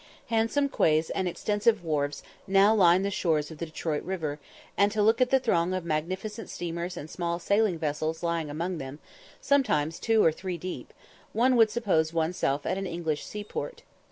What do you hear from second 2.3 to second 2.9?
now